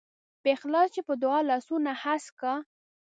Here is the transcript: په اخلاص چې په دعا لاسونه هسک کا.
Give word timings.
په 0.41 0.47
اخلاص 0.55 0.87
چې 0.95 1.01
په 1.07 1.13
دعا 1.21 1.39
لاسونه 1.49 1.91
هسک 2.03 2.33
کا. 2.41 2.53